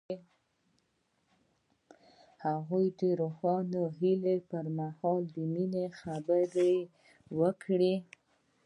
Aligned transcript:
هغه 2.43 2.79
د 2.99 3.01
روښانه 3.21 3.81
هیلې 3.99 4.37
پر 4.49 4.65
مهال 4.77 5.21
د 5.35 5.37
مینې 5.53 5.85
خبرې 5.99 6.73
وکړې. 7.39 7.95